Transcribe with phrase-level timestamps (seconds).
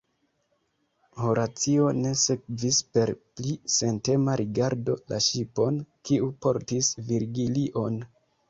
[1.25, 5.81] Horacio ne sekvis per pli sentema rigardo la ŝipon,
[6.11, 8.05] kiu portis Virgilion.